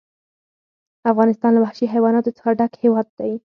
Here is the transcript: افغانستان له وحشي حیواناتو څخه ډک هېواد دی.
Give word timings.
افغانستان 1.11 1.51
له 1.53 1.61
وحشي 1.63 1.85
حیواناتو 1.93 2.35
څخه 2.37 2.49
ډک 2.59 2.71
هېواد 2.83 3.07
دی. 3.19 3.33